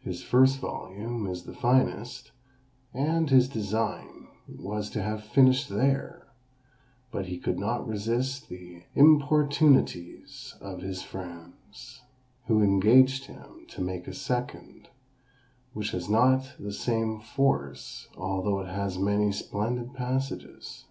[0.00, 2.32] His first volume is the finest;
[2.94, 6.28] and his design was to have finished there:
[7.12, 12.00] but he could not resist the importunities of his friends,
[12.46, 14.88] who engaged him to make a second,
[15.74, 20.86] which has not the same force, although it has many splendid passages.